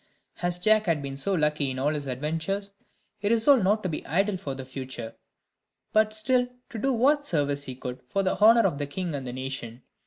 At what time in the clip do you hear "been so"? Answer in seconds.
1.03-1.35